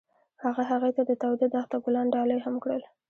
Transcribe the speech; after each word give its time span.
هغه 0.43 0.63
هغې 0.71 0.91
ته 0.95 1.01
د 1.09 1.11
تاوده 1.21 1.47
دښته 1.53 1.77
ګلان 1.83 2.07
ډالۍ 2.15 2.39
هم 2.45 2.55
کړل. 2.63 2.81